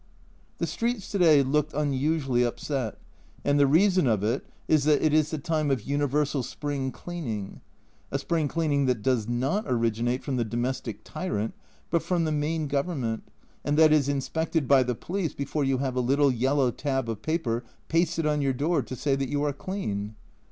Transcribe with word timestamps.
The 0.57 0.65
streets 0.65 1.11
to 1.11 1.19
day 1.19 1.43
looked 1.43 1.75
unusually 1.75 2.41
upset, 2.43 2.97
and 3.45 3.59
the 3.59 3.67
reason 3.67 4.07
of 4.07 4.23
it 4.23 4.43
is 4.67 4.83
that 4.85 4.99
it 4.99 5.13
is 5.13 5.29
the 5.29 5.37
time 5.37 5.69
of 5.69 5.83
universal 5.83 6.41
spring 6.41 6.91
cleaning, 6.91 7.61
a 8.09 8.17
spring 8.17 8.47
cleaning 8.47 8.87
that 8.87 9.03
does 9.03 9.27
not 9.27 9.65
originate 9.67 10.23
from 10.23 10.37
the 10.37 10.43
domestic 10.43 11.03
tyrant, 11.03 11.53
but 11.91 12.01
from 12.01 12.23
the 12.23 12.31
main 12.31 12.65
Govern 12.67 13.01
ment, 13.01 13.23
and 13.63 13.77
that 13.77 13.93
is 13.93 14.09
inspected 14.09 14.67
by 14.67 14.81
the 14.81 14.95
police 14.95 15.35
before 15.35 15.63
you 15.63 15.77
have 15.77 15.95
a 15.95 16.01
little 16.01 16.31
yellow 16.31 16.71
tab 16.71 17.07
of 17.07 17.21
paper 17.21 17.63
pasted 17.87 18.25
on 18.25 18.41
your 18.41 18.53
door 18.53 18.81
to 18.81 18.95
say 18.95 19.15
that 19.15 19.29
you 19.29 19.43
are 19.43 19.53
clean. 19.53 20.15